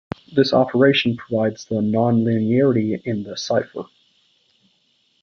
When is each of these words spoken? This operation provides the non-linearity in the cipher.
This 0.35 0.51
operation 0.51 1.15
provides 1.15 1.65
the 1.65 1.79
non-linearity 1.79 3.03
in 3.05 3.21
the 3.21 3.37
cipher. 3.37 3.83